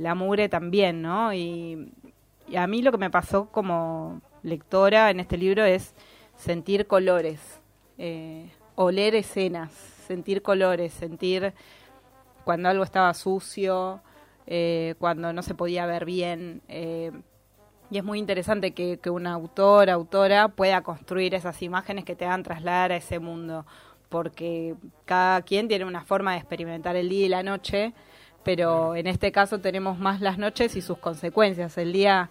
la 0.00 0.14
mugre 0.14 0.48
también, 0.48 1.02
¿no? 1.02 1.32
Y, 1.32 1.92
y 2.48 2.56
a 2.56 2.66
mí 2.66 2.82
lo 2.82 2.92
que 2.92 2.98
me 2.98 3.10
pasó 3.10 3.46
como 3.46 4.20
lectora 4.42 5.10
en 5.10 5.20
este 5.20 5.36
libro 5.36 5.64
es 5.64 5.94
sentir 6.36 6.86
colores, 6.86 7.40
eh, 7.98 8.50
oler 8.74 9.14
escenas, 9.14 9.72
sentir 10.06 10.42
colores, 10.42 10.92
sentir 10.92 11.54
cuando 12.44 12.68
algo 12.68 12.84
estaba 12.84 13.14
sucio, 13.14 14.00
eh, 14.46 14.94
cuando 14.98 15.32
no 15.32 15.42
se 15.42 15.54
podía 15.54 15.86
ver 15.86 16.04
bien. 16.04 16.62
eh, 16.68 17.12
y 17.90 17.98
es 17.98 18.04
muy 18.04 18.18
interesante 18.18 18.72
que, 18.72 18.98
que 18.98 19.10
un 19.10 19.26
autor, 19.26 19.90
autora, 19.90 20.48
pueda 20.48 20.80
construir 20.80 21.34
esas 21.34 21.60
imágenes 21.60 22.06
que 22.06 22.16
te 22.16 22.24
hagan 22.24 22.42
trasladar 22.42 22.90
a 22.90 22.96
ese 22.96 23.18
mundo, 23.18 23.66
porque 24.12 24.74
cada 25.06 25.40
quien 25.40 25.68
tiene 25.68 25.86
una 25.86 26.04
forma 26.04 26.32
de 26.32 26.38
experimentar 26.38 26.94
el 26.96 27.08
día 27.08 27.26
y 27.26 27.28
la 27.30 27.42
noche, 27.42 27.94
pero 28.44 28.94
en 28.94 29.06
este 29.06 29.32
caso 29.32 29.58
tenemos 29.58 29.98
más 29.98 30.20
las 30.20 30.36
noches 30.36 30.76
y 30.76 30.82
sus 30.82 30.98
consecuencias. 30.98 31.78
El 31.78 31.94
día 31.94 32.28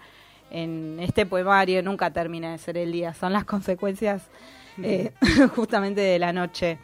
en 0.51 0.99
este 0.99 1.25
poemario 1.25 1.81
nunca 1.81 2.11
termina 2.11 2.51
de 2.51 2.59
ser 2.59 2.77
el 2.77 2.91
día, 2.91 3.15
son 3.15 3.33
las 3.33 3.45
consecuencias 3.45 4.29
eh, 4.83 5.11
justamente 5.55 6.01
de 6.01 6.19
la 6.19 6.31
noche. 6.31 6.77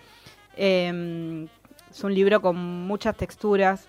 Eh, 0.56 1.48
es 1.92 2.04
un 2.04 2.14
libro 2.14 2.42
con 2.42 2.56
muchas 2.56 3.16
texturas. 3.16 3.88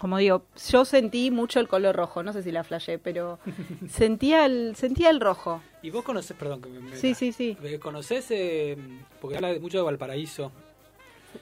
Como 0.00 0.16
digo, 0.16 0.44
yo 0.70 0.84
sentí 0.86 1.30
mucho 1.30 1.60
el 1.60 1.68
color 1.68 1.94
rojo, 1.94 2.22
no 2.22 2.32
sé 2.32 2.42
si 2.42 2.50
la 2.50 2.64
flashé, 2.64 2.98
pero 2.98 3.38
sentía 3.88 4.46
el, 4.46 4.74
sentía 4.74 5.10
el 5.10 5.20
rojo. 5.20 5.62
Y 5.82 5.90
vos 5.90 6.02
conocés, 6.04 6.34
perdón, 6.36 6.62
que 6.62 6.70
me, 6.70 6.80
me- 6.80 6.96
Sí, 6.96 7.14
sí, 7.14 7.32
sí. 7.32 7.56
eh, 7.62 7.78
¿Conocés, 7.78 8.26
eh, 8.30 8.78
porque 9.20 9.36
habla 9.36 9.54
mucho 9.60 9.76
de 9.78 9.84
Valparaíso? 9.84 10.52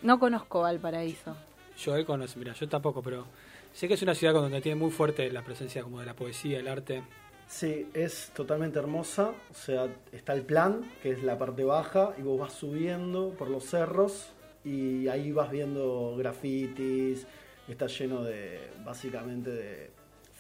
No 0.03 0.19
conozco 0.19 0.63
Valparaíso. 0.63 1.37
Yo 1.79 1.95
él 1.95 2.05
conoce, 2.05 2.37
mira, 2.39 2.53
yo 2.53 2.69
tampoco, 2.69 3.01
pero 3.01 3.27
sé 3.73 3.87
que 3.87 3.95
es 3.95 4.03
una 4.03 4.17
ciudad 4.17 4.35
donde 4.35 4.61
tiene 4.61 4.75
muy 4.77 4.91
fuerte 4.91 5.31
la 5.31 5.43
presencia 5.43 5.85
como 5.85 6.01
de 6.01 6.07
la 6.07 6.15
poesía, 6.15 6.59
el 6.59 6.67
arte. 6.67 7.03
Sí, 7.47 7.87
es 7.95 8.33
totalmente 8.35 8.81
hermosa. 8.81 9.31
O 9.53 9.55
sea, 9.55 9.87
está 10.13 10.33
el 10.33 10.43
plan, 10.43 10.83
que 11.01 11.13
es 11.13 11.23
la 11.23 11.39
parte 11.39 11.63
baja, 11.63 12.13
y 12.19 12.23
vos 12.23 12.41
vas 12.41 12.53
subiendo 12.55 13.31
por 13.39 13.49
los 13.49 13.65
cerros 13.65 14.31
y 14.65 15.07
ahí 15.07 15.31
vas 15.31 15.51
viendo 15.53 16.17
grafitis. 16.19 17.25
Está 17.69 17.87
lleno 17.87 18.23
de, 18.23 18.71
básicamente, 18.85 19.51
de 19.51 19.91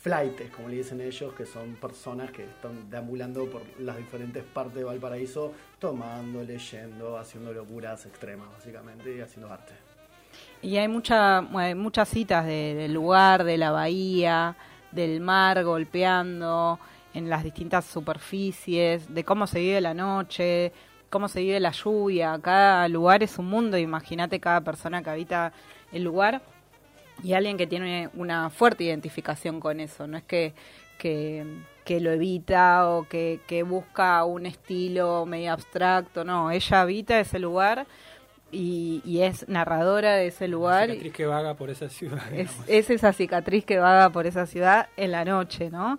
flightes, 0.00 0.50
como 0.50 0.68
le 0.68 0.76
dicen 0.76 1.00
ellos, 1.00 1.32
que 1.34 1.44
son 1.44 1.74
personas 1.74 2.30
que 2.30 2.44
están 2.44 2.88
deambulando 2.88 3.44
por 3.50 3.62
las 3.80 3.96
diferentes 3.96 4.42
partes 4.44 4.76
de 4.76 4.84
Valparaíso, 4.84 5.52
tomando, 5.78 6.42
leyendo, 6.42 7.18
haciendo 7.18 7.52
locuras 7.52 8.06
extremas, 8.06 8.48
básicamente, 8.52 9.14
y 9.16 9.20
haciendo 9.20 9.52
arte. 9.52 9.74
Y 10.62 10.76
hay 10.76 10.88
mucha, 10.88 11.42
muchas 11.42 12.08
citas 12.08 12.46
de- 12.46 12.74
del 12.74 12.94
lugar, 12.94 13.44
de 13.44 13.58
la 13.58 13.70
bahía, 13.72 14.56
del 14.92 15.20
mar 15.20 15.62
golpeando 15.64 16.78
en 17.12 17.28
las 17.28 17.44
distintas 17.44 17.84
superficies, 17.84 19.12
de 19.12 19.24
cómo 19.24 19.46
se 19.46 19.58
vive 19.60 19.80
la 19.80 19.94
noche, 19.94 20.72
cómo 21.10 21.28
se 21.28 21.40
vive 21.40 21.60
la 21.60 21.72
lluvia. 21.72 22.38
Cada 22.40 22.88
lugar 22.88 23.22
es 23.22 23.38
un 23.38 23.46
mundo, 23.46 23.76
imagínate 23.76 24.40
cada 24.40 24.60
persona 24.62 25.02
que 25.02 25.10
habita 25.10 25.52
el 25.92 26.04
lugar 26.04 26.40
y 27.22 27.32
alguien 27.32 27.56
que 27.56 27.66
tiene 27.66 28.10
una 28.14 28.50
fuerte 28.50 28.84
identificación 28.84 29.60
con 29.60 29.80
eso, 29.80 30.06
no 30.06 30.16
es 30.16 30.24
que, 30.24 30.54
que, 30.98 31.44
que 31.84 32.00
lo 32.00 32.10
evita 32.12 32.88
o 32.90 33.08
que, 33.08 33.40
que 33.46 33.62
busca 33.62 34.24
un 34.24 34.46
estilo 34.46 35.26
medio 35.26 35.52
abstracto, 35.52 36.24
no, 36.24 36.50
ella 36.50 36.80
habita 36.80 37.18
ese 37.18 37.38
lugar 37.38 37.86
y, 38.50 39.02
y 39.04 39.22
es 39.22 39.48
narradora 39.48 40.14
de 40.14 40.28
ese 40.28 40.48
lugar. 40.48 40.88
Cicatriz 40.88 41.12
que 41.12 41.26
vaga 41.26 41.54
por 41.54 41.70
esa 41.70 41.88
ciudad. 41.88 42.32
Es, 42.32 42.50
es 42.66 42.90
esa 42.90 43.12
cicatriz 43.12 43.64
que 43.64 43.78
vaga 43.78 44.10
por 44.10 44.26
esa 44.26 44.46
ciudad 44.46 44.88
en 44.96 45.10
la 45.12 45.24
noche, 45.24 45.70
¿no? 45.70 45.98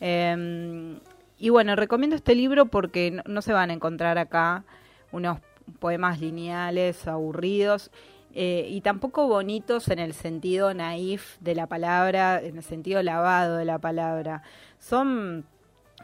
Eh, 0.00 0.98
y 1.38 1.48
bueno, 1.50 1.76
recomiendo 1.76 2.16
este 2.16 2.34
libro 2.34 2.66
porque 2.66 3.10
no, 3.10 3.22
no 3.26 3.42
se 3.42 3.52
van 3.52 3.70
a 3.70 3.74
encontrar 3.74 4.18
acá 4.18 4.64
unos 5.12 5.38
poemas 5.78 6.20
lineales, 6.20 7.06
aburridos, 7.06 7.90
eh, 8.36 8.66
y 8.70 8.82
tampoco 8.82 9.26
bonitos 9.28 9.88
en 9.88 9.98
el 9.98 10.14
sentido 10.14 10.74
naif 10.74 11.38
de 11.40 11.56
la 11.56 11.66
palabra, 11.66 12.40
en 12.42 12.58
el 12.58 12.62
sentido 12.62 13.02
lavado 13.02 13.56
de 13.56 13.64
la 13.64 13.78
palabra. 13.80 14.42
Son 14.78 15.46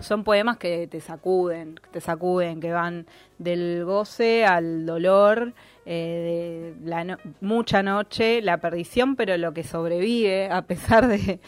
son 0.01 0.25
poemas 0.25 0.57
que 0.57 0.87
te 0.89 1.01
sacuden, 1.03 1.75
que 1.77 1.89
te 1.91 2.01
sacuden, 2.01 2.61
que 2.61 2.73
van 2.73 3.07
del 3.39 3.85
goce 3.85 4.45
al 4.47 4.87
dolor, 4.87 5.53
eh, 5.85 6.75
de 6.81 6.89
la 6.89 7.05
no- 7.05 7.19
mucha 7.43 7.83
noche, 7.83 8.41
la 8.43 8.59
perdición, 8.59 9.17
pero 9.17 9.37
lo 9.37 9.53
que 9.53 9.65
sobrevive 9.65 10.49
a 10.51 10.63
pesar 10.63 11.09
de 11.09 11.41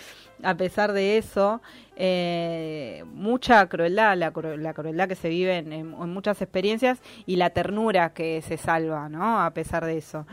a 0.42 0.56
pesar 0.56 0.92
de 0.92 1.16
eso, 1.18 1.62
eh, 1.96 3.02
mucha 3.14 3.66
crueldad, 3.68 4.16
la, 4.18 4.32
cru- 4.32 4.56
la 4.58 4.74
crueldad 4.74 5.08
que 5.08 5.14
se 5.14 5.28
vive 5.30 5.56
en, 5.58 5.72
en- 5.72 5.90
muchas 6.12 6.42
experiencias 6.42 7.00
y 7.26 7.36
la 7.36 7.50
ternura 7.50 8.12
que 8.12 8.42
se 8.42 8.56
salva, 8.58 9.08
¿no? 9.08 9.40
A 9.42 9.50
pesar 9.54 9.84
de 9.86 9.96
eso. 9.98 10.26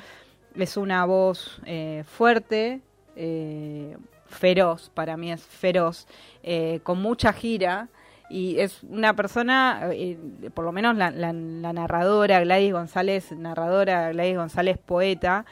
Es 0.55 0.77
una 0.77 1.05
voz 1.05 1.62
eh, 1.65 2.03
fuerte, 2.05 2.81
eh, 3.15 3.98
feroz, 4.27 4.91
para 4.93 5.17
mí 5.17 5.31
es 5.31 5.41
feroz, 5.41 6.08
eh, 6.43 6.79
con 6.84 7.01
mucha 7.01 7.34
gira 7.34 7.89
y 8.29 8.60
es 8.60 8.84
una 8.84 9.13
persona, 9.13 9.89
por 10.53 10.63
lo 10.63 10.72
menos 10.72 10.96
la, 10.96 11.12
narradora 11.12 12.39
Gladys 12.41 12.72
González, 12.72 13.31
narradora 13.34 14.12
Gladys 14.12 14.38
González, 14.38 14.77
poeta, 14.77 15.46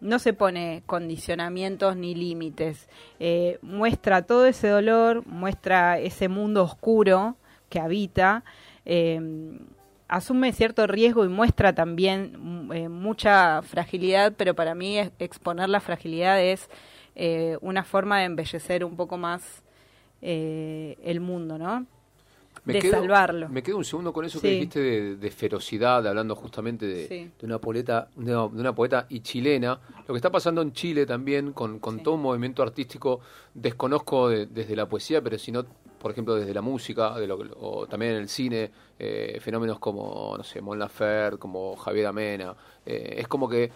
no 0.00 0.18
se 0.18 0.34
pone 0.34 0.82
condicionamientos 0.84 1.96
ni 1.96 2.14
límites. 2.14 2.88
Muestra 3.62 4.20
todo 4.22 4.44
ese 4.44 4.68
dolor, 4.68 5.26
muestra 5.26 5.98
ese 5.98 6.28
mundo 6.28 6.62
oscuro 6.62 7.36
que 7.70 7.80
habita. 7.80 8.44
Asume 10.08 10.52
cierto 10.52 10.86
riesgo 10.86 11.24
y 11.24 11.28
muestra 11.28 11.74
también 11.74 12.36
mm, 12.68 12.72
eh, 12.72 12.88
mucha 12.88 13.62
fragilidad, 13.62 14.32
pero 14.36 14.54
para 14.54 14.74
mí 14.74 14.98
es- 14.98 15.10
exponer 15.18 15.68
la 15.68 15.80
fragilidad 15.80 16.40
es 16.42 16.68
eh, 17.14 17.56
una 17.60 17.82
forma 17.84 18.18
de 18.20 18.24
embellecer 18.26 18.84
un 18.84 18.96
poco 18.96 19.16
más 19.16 19.62
eh, 20.22 20.96
el 21.04 21.20
mundo, 21.20 21.58
¿no? 21.58 21.86
de 22.64 22.80
quedo, 22.80 22.94
salvarlo. 22.94 23.48
Me 23.48 23.62
quedo 23.62 23.76
un 23.76 23.84
segundo 23.84 24.12
con 24.12 24.24
eso 24.24 24.40
que 24.40 24.48
dijiste 24.50 24.80
de, 24.80 25.16
de 25.16 25.30
ferocidad, 25.30 26.04
hablando 26.04 26.34
justamente 26.34 26.84
de, 26.84 27.06
Sí. 27.06 27.30
de 27.38 27.46
una 27.46 27.58
poeta, 27.60 28.08
de 28.16 28.34
una, 28.34 28.52
de 28.52 28.60
una 28.60 28.74
poeta 28.74 29.06
y 29.08 29.20
chilena. 29.20 29.78
Lo 30.00 30.06
que 30.14 30.16
está 30.16 30.30
pasando 30.30 30.62
en 30.62 30.72
Chile 30.72 31.06
también 31.06 31.52
con, 31.52 31.78
con 31.78 31.98
Sí. 31.98 32.02
todo 32.02 32.14
un 32.14 32.22
movimiento 32.22 32.64
artístico, 32.64 33.20
desconozco 33.54 34.28
de- 34.30 34.46
desde 34.46 34.74
la 34.74 34.88
poesía, 34.88 35.22
pero 35.22 35.38
sino, 35.38 35.64
por 36.06 36.12
ejemplo, 36.12 36.36
desde 36.36 36.54
la 36.54 36.62
música, 36.62 37.18
de 37.18 37.26
lo, 37.26 37.36
o 37.58 37.84
también 37.88 38.12
en 38.12 38.18
el 38.18 38.28
cine, 38.28 38.70
eh, 38.96 39.40
fenómenos 39.40 39.80
como, 39.80 40.36
no 40.38 40.44
sé, 40.44 40.60
Mon 40.60 40.78
Laferte, 40.78 41.36
como 41.36 41.74
Javier 41.74 42.06
Amena. 42.06 42.54
Eh, 42.86 43.16
es 43.18 43.26
como 43.26 43.48
que 43.48 43.72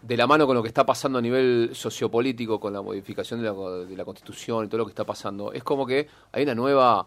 de 0.00 0.16
la 0.16 0.26
mano 0.26 0.46
con 0.46 0.56
lo 0.56 0.62
que 0.62 0.68
está 0.68 0.86
pasando 0.86 1.18
a 1.18 1.20
nivel 1.20 1.70
sociopolítico, 1.74 2.58
con 2.58 2.72
la 2.72 2.80
modificación 2.80 3.42
de 3.42 3.46
la, 3.50 3.52
de 3.84 3.94
la 3.94 4.04
constitución 4.06 4.64
y 4.64 4.68
todo 4.68 4.78
lo 4.78 4.86
que 4.86 4.92
está 4.92 5.04
pasando, 5.04 5.52
es 5.52 5.62
como 5.62 5.84
que 5.84 6.08
hay 6.32 6.42
una 6.44 6.54
nueva 6.54 7.06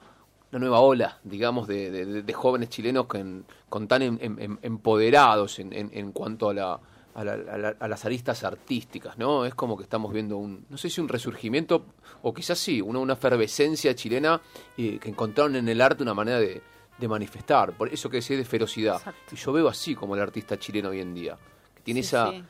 una 0.51 0.59
nueva 0.59 0.79
ola, 0.79 1.17
digamos, 1.23 1.67
de, 1.67 1.89
de- 2.23 2.33
jóvenes 2.33 2.69
chilenos 2.69 3.07
con, 3.07 3.45
con 3.67 3.87
tan 3.87 4.03
em- 4.03 4.19
em- 4.21 4.37
em- 4.39 4.57
empoderados 4.61 5.57
en, 5.57 5.73
en- 5.73 5.89
en 5.91 6.11
cuanto 6.11 6.49
a, 6.49 6.53
la, 6.53 6.79
a, 7.17 7.23
la- 7.25 7.33
a 7.53 7.57
la- 7.57 7.75
a 7.79 7.87
las 7.87 8.05
aristas 8.05 8.43
artísticas, 8.43 9.17
¿no? 9.17 9.45
Es 9.45 9.53
como 9.55 9.75
que 9.75 9.83
estamos 9.83 10.13
viendo 10.13 10.37
un, 10.37 10.65
no 10.69 10.77
sé 10.77 10.89
si 10.89 11.01
un 11.01 11.09
resurgimiento, 11.09 11.85
o 12.21 12.33
quizás 12.33 12.57
sí, 12.57 12.79
una, 12.81 12.99
una 12.99 13.13
efervescencia 13.13 13.93
chilena 13.95 14.39
eh, 14.77 14.97
que 14.99 15.09
encontraron 15.09 15.55
en 15.55 15.67
el 15.67 15.81
arte 15.81 16.03
una 16.03 16.13
manera 16.13 16.39
de, 16.39 16.61
de 16.97 17.07
manifestar, 17.07 17.73
por 17.73 17.91
eso 17.93 18.09
que 18.09 18.17
decía 18.17 18.37
de 18.37 18.45
ferocidad. 18.45 18.95
Exacto. 18.97 19.35
Y 19.35 19.35
yo 19.35 19.51
veo 19.51 19.67
así 19.67 19.93
como 19.95 20.15
el 20.15 20.21
artista 20.21 20.57
chileno 20.57 20.89
hoy 20.89 21.01
en 21.01 21.13
día, 21.13 21.37
que 21.75 21.81
tiene 21.81 22.01
Sí, 22.03 22.07
esa 22.07 22.31
sí. 22.31 22.43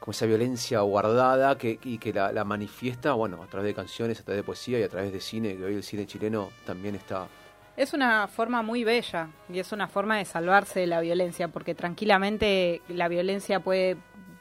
como 0.00 0.12
esa 0.12 0.26
violencia 0.26 0.80
guardada 0.82 1.56
que, 1.58 1.78
y 1.84 1.98
que 1.98 2.12
la, 2.12 2.30
la 2.30 2.44
manifiesta, 2.44 3.14
bueno, 3.14 3.42
a 3.42 3.46
través 3.46 3.66
de 3.68 3.74
canciones, 3.74 4.20
a 4.20 4.22
través 4.24 4.40
de 4.40 4.44
poesía 4.44 4.78
y 4.78 4.82
a 4.82 4.88
través 4.88 5.12
de 5.12 5.20
cine, 5.20 5.56
que 5.56 5.64
hoy 5.64 5.74
el 5.74 5.82
cine 5.82 6.06
chileno 6.06 6.50
también 6.66 6.94
está... 6.94 7.26
Es 7.76 7.92
una 7.92 8.28
forma 8.28 8.62
muy 8.62 8.84
bella 8.84 9.28
y 9.48 9.58
es 9.58 9.72
una 9.72 9.88
forma 9.88 10.16
de 10.18 10.24
salvarse 10.24 10.80
de 10.80 10.86
la 10.86 11.00
violencia, 11.00 11.48
porque 11.48 11.74
tranquilamente 11.74 12.82
la 12.88 13.08
violencia 13.08 13.58
puede, 13.60 13.96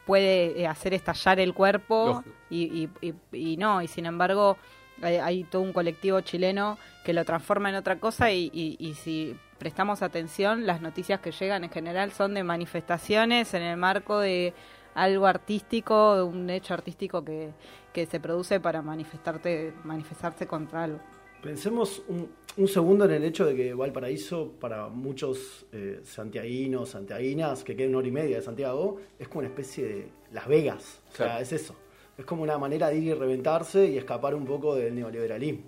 puede 0.06 0.62
eh, 0.62 0.68
hacer 0.68 0.94
estallar 0.94 1.40
el 1.40 1.54
cuerpo 1.54 2.24
y, 2.50 2.90
y- 3.02 3.08
y- 3.32 3.38
y 3.54 3.58
no, 3.58 3.82
y 3.82 3.88
sin 3.88 4.06
embargo 4.06 4.58
hay, 5.02 5.16
hay 5.16 5.44
todo 5.46 5.64
un 5.64 5.74
colectivo 5.74 6.22
chileno 6.22 6.78
que 7.04 7.14
lo 7.14 7.26
transforma 7.26 7.70
en 7.70 7.76
otra 7.76 7.96
cosa 8.00 8.32
y 8.32 8.96
si 9.02 9.36
prestamos 9.58 10.04
atención, 10.04 10.68
las 10.68 10.82
noticias 10.82 11.20
que 11.20 11.32
llegan 11.32 11.64
en 11.64 11.72
general 11.72 12.12
son 12.12 12.34
de 12.36 12.44
manifestaciones 12.44 13.54
en 13.56 13.64
el 13.64 13.78
marco 13.78 14.20
de 14.20 14.54
algo 14.94 15.26
artístico, 15.26 16.16
de 16.18 16.22
un 16.24 16.50
hecho 16.52 16.76
artístico 16.76 17.26
que, 17.26 17.52
que 17.94 18.06
se 18.06 18.20
produce 18.20 18.60
para 18.60 18.84
manifestarte, 18.84 19.74
manifestarse 19.84 20.46
contra 20.46 20.84
algo. 20.84 21.00
Pensemos 21.44 22.02
un, 22.08 22.30
un 22.56 22.68
segundo 22.70 23.04
en 23.04 23.12
el 23.12 23.26
hecho 23.26 23.46
de 23.46 23.54
que 23.54 23.74
Valparaíso, 23.74 24.54
para 24.62 24.88
muchos 24.88 25.66
eh, 25.74 26.00
santiaguinos, 26.06 26.92
santiaguinas, 26.92 27.66
que 27.66 27.76
queden 27.76 27.90
una 27.90 27.98
hora 27.98 28.08
y 28.08 28.12
media 28.12 28.36
de 28.38 28.42
Santiago, 28.42 29.02
es 29.20 29.28
como 29.28 29.40
una 29.40 29.50
especie 29.50 29.86
de 29.86 30.08
Las 30.32 30.48
Vegas. 30.48 31.02
O 31.12 31.16
sea, 31.18 31.42
es 31.42 31.52
eso. 31.52 31.76
Es 32.18 32.24
como 32.24 32.44
una 32.44 32.58
manera 32.58 32.88
de 32.88 32.98
ir 32.98 33.04
y 33.04 33.14
reventarse 33.14 33.86
y 33.88 33.98
escapar 33.98 34.36
un 34.36 34.46
poco 34.46 34.74
del 34.74 34.96
neoliberalismo. 34.96 35.64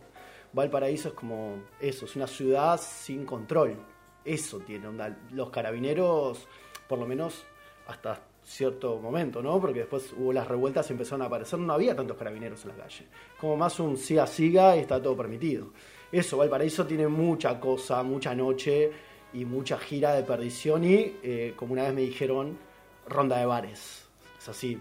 Valparaíso 0.54 1.10
es 1.10 1.14
como 1.14 1.58
eso, 1.82 2.06
es 2.06 2.16
una 2.16 2.28
ciudad 2.28 2.80
sin 2.80 3.26
control. 3.26 3.76
Eso 4.24 4.60
tiene 4.60 4.88
onda. 4.88 5.18
Los 5.32 5.50
carabineros, 5.50 6.48
por 6.88 7.00
lo 7.00 7.06
menos 7.06 7.44
hasta 7.88 8.22
cierto 8.46 9.00
momento, 9.00 9.42
¿no? 9.42 9.60
Porque 9.60 9.80
después 9.80 10.14
hubo 10.18 10.32
las 10.32 10.48
revueltas 10.48 10.90
y 10.90 10.94
empezaron 10.94 11.24
a 11.24 11.26
aparecer, 11.26 11.60
no 11.60 11.74
había 11.74 11.96
tantos 11.96 12.16
carabineros 12.16 12.64
en 12.64 12.70
la 12.70 12.84
calle. 12.84 13.06
Como 13.40 13.58
más 13.58 13.80
un 13.80 13.98
siga 13.98 14.28
siga 14.28 14.78
y 14.78 14.82
está 14.82 15.02
todo 15.02 15.18
permitido. 15.18 15.70
Eso, 16.12 16.38
Valparaíso 16.38 16.86
tiene 16.86 17.08
mucha 17.08 17.60
cosa, 17.60 18.04
mucha 18.04 18.36
noche 18.36 18.92
y 19.34 19.44
mucha 19.44 19.78
gira 19.78 20.14
de 20.14 20.24
perdición 20.24 20.84
y, 20.86 21.18
eh, 21.24 21.54
como 21.56 21.74
una 21.74 21.84
vez 21.84 21.94
me 21.94 22.02
dijeron, 22.02 22.58
ronda 23.08 23.38
de 23.38 23.46
bares. 23.46 24.08
Es 24.38 24.48
así. 24.48 24.80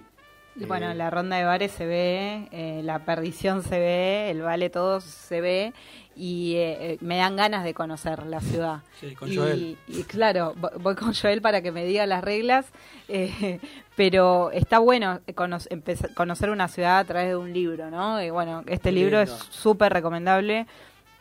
Y 0.56 0.64
Bueno, 0.66 0.90
Eh, 0.92 0.94
la 0.94 1.10
ronda 1.10 1.36
de 1.36 1.44
bares 1.44 1.72
se 1.72 1.84
ve, 1.84 2.48
eh, 2.52 2.80
la 2.84 3.00
perdición 3.00 3.62
se 3.64 3.78
ve, 3.78 4.30
el 4.30 4.40
vale 4.42 4.70
todo 4.70 5.00
se 5.00 5.40
ve 5.40 5.72
y 6.14 6.54
eh, 6.54 6.92
eh, 6.92 6.98
me 7.00 7.16
dan 7.16 7.34
ganas 7.34 7.64
de 7.64 7.74
conocer 7.74 8.24
la 8.26 8.40
ciudad. 8.40 8.82
Sí, 9.00 9.16
con 9.16 9.32
y, 9.32 9.36
Joel. 9.36 9.76
y 9.88 10.04
claro, 10.04 10.54
vo- 10.54 10.70
voy 10.80 10.94
con 10.94 11.12
Joel 11.12 11.42
para 11.42 11.60
que 11.60 11.72
me 11.72 11.84
diga 11.84 12.06
las 12.06 12.22
reglas, 12.22 12.66
eh, 13.08 13.58
pero 13.96 14.52
está 14.52 14.78
bueno 14.78 15.20
cono- 15.34 15.58
empezar- 15.70 16.14
conocer 16.14 16.50
una 16.50 16.68
ciudad 16.68 16.98
a 17.00 17.04
través 17.04 17.30
de 17.30 17.36
un 17.36 17.52
libro, 17.52 17.90
¿no? 17.90 18.22
Y 18.22 18.30
bueno, 18.30 18.62
este 18.66 18.92
libro 18.92 19.20
es 19.20 19.30
súper 19.50 19.92
recomendable. 19.92 20.66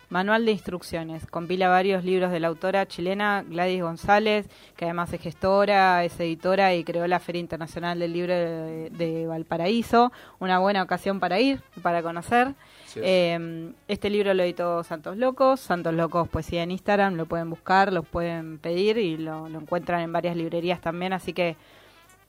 Manual 0.09 0.45
de 0.45 0.51
instrucciones. 0.51 1.25
Compila 1.25 1.69
varios 1.69 2.03
libros 2.03 2.31
de 2.31 2.39
la 2.39 2.47
autora 2.47 2.85
chilena 2.87 3.43
Gladys 3.47 3.81
González, 3.81 4.47
que 4.75 4.85
además 4.85 5.11
es 5.13 5.21
gestora, 5.21 6.03
es 6.03 6.19
editora 6.19 6.75
y 6.75 6.83
creó 6.83 7.07
la 7.07 7.19
Feria 7.19 7.39
Internacional 7.39 7.99
del 7.99 8.13
Libro 8.13 8.33
de, 8.33 8.89
de 8.91 9.27
Valparaíso. 9.27 10.11
Una 10.39 10.59
buena 10.59 10.83
ocasión 10.83 11.19
para 11.19 11.39
ir, 11.39 11.61
para 11.81 12.03
conocer. 12.03 12.53
Sí. 12.85 12.99
Eh, 13.01 13.73
este 13.87 14.09
libro 14.09 14.33
lo 14.33 14.43
editó 14.43 14.83
Santos 14.83 15.17
Locos. 15.17 15.59
Santos 15.59 15.93
Locos 15.93 16.27
Poesía 16.27 16.63
en 16.63 16.71
Instagram. 16.71 17.15
Lo 17.15 17.25
pueden 17.25 17.49
buscar, 17.49 17.91
lo 17.91 18.03
pueden 18.03 18.59
pedir 18.59 18.97
y 18.97 19.17
lo, 19.17 19.49
lo 19.49 19.59
encuentran 19.59 20.01
en 20.01 20.13
varias 20.13 20.35
librerías 20.35 20.79
también. 20.79 21.13
Así 21.13 21.33
que 21.33 21.55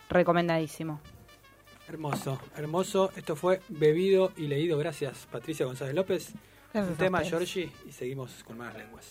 recomendadísimo. 0.09 1.01
Hermoso, 1.87 2.41
hermoso. 2.57 3.11
Esto 3.15 3.37
fue 3.37 3.61
bebido 3.69 4.33
y 4.39 4.47
leído. 4.47 4.79
Gracias, 4.79 5.29
Patricia 5.31 5.67
González 5.67 5.95
López. 5.95 6.33
Gracias 6.75 6.91
Un 6.91 6.97
tema. 6.99 7.21
Georgie, 7.21 7.71
y 7.89 7.93
seguimos 7.93 8.43
con 8.45 8.59
más 8.59 8.75
lenguas. 8.75 9.07